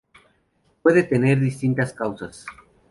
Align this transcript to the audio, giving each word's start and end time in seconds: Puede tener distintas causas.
Puede 0.81 1.03
tener 1.03 1.39
distintas 1.39 1.93
causas. 1.93 2.43